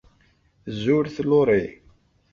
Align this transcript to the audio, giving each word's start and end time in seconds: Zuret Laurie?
Zuret 0.79 1.17
Laurie? 1.29 1.69